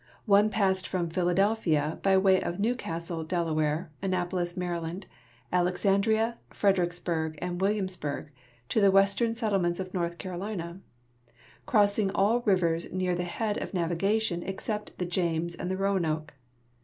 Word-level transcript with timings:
One 0.25 0.49
passed 0.49 0.87
from 0.87 1.11
Philadelj^hia, 1.11 2.01
by 2.01 2.17
way 2.17 2.41
of 2.41 2.59
Newcastle, 2.59 3.23
Del., 3.23 3.87
Annapolis, 4.01 4.53
Md., 4.55 5.03
Alexandria, 5.53 6.39
Fredericksburg, 6.49 7.37
and 7.39 7.61
Williamsburg, 7.61 8.31
to 8.69 8.81
the 8.81 8.89
western 8.89 9.35
settlements 9.35 9.79
of 9.79 9.93
North 9.93 10.17
Carolina, 10.17 10.79
crossing 11.67 12.09
all 12.15 12.39
rivers 12.47 12.91
near 12.91 13.13
the 13.13 13.25
head 13.25 13.59
of 13.61 13.75
navigation 13.75 14.41
exce|)t 14.41 14.89
the 14.97 15.05
James 15.05 15.53
and 15.53 15.69
the 15.69 15.77
Roanoke. 15.77 16.33